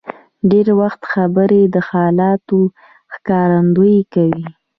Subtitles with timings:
[0.51, 2.59] ډېر وخت خبرې د حالاتو
[3.13, 4.45] ښکارندویي کوي.